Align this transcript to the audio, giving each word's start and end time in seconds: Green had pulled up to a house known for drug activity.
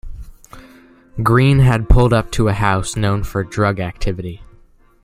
Green 1.21 1.59
had 1.59 1.87
pulled 1.87 2.11
up 2.11 2.31
to 2.31 2.47
a 2.47 2.53
house 2.53 2.95
known 2.95 3.21
for 3.23 3.43
drug 3.43 3.79
activity. 3.79 4.41